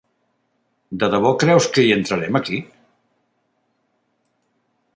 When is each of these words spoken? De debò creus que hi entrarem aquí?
De 1.03 1.09
debò 1.15 1.33
creus 1.43 1.67
que 1.75 1.85
hi 1.87 1.93
entrarem 1.97 2.39
aquí? 2.39 2.59